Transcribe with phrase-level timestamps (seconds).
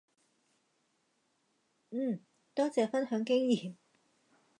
[1.91, 3.75] 嗯，多謝分享經驗